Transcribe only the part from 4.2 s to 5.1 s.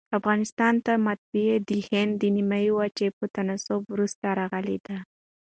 راغلې ده.